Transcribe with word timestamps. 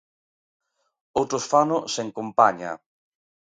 Outros 1.19 1.45
fano 1.51 1.77
sen 1.95 2.07
compaña. 2.17 2.71